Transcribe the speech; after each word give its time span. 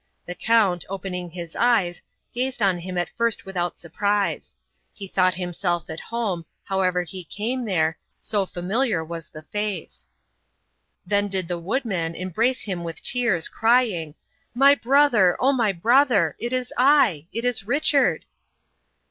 The 0.25 0.33
Count, 0.33 0.83
opening 0.89 1.29
his 1.29 1.55
eyes, 1.55 2.01
gazed 2.33 2.59
on 2.59 2.79
him 2.79 2.97
at 2.97 3.11
first 3.11 3.45
without 3.45 3.77
surprise; 3.77 4.55
he 4.91 5.07
thought 5.07 5.35
himself 5.35 5.91
at 5.91 5.99
home, 5.99 6.43
however 6.63 7.03
he 7.03 7.23
came 7.23 7.65
there, 7.65 7.99
so 8.19 8.47
familiar 8.47 9.05
was 9.05 9.29
the 9.29 9.43
face. 9.43 10.09
Then 11.05 11.27
did 11.27 11.47
the 11.47 11.59
woodman 11.59 12.15
embrace 12.15 12.61
him 12.63 12.83
with 12.83 13.03
tears, 13.03 13.47
crying, 13.47 14.15
"My 14.55 14.73
brother, 14.73 15.37
O 15.39 15.53
my 15.53 15.71
brother! 15.71 16.35
it 16.39 16.51
is 16.51 16.73
I! 16.77 17.27
it 17.31 17.45
is 17.45 17.67
Richard!" 17.67 18.25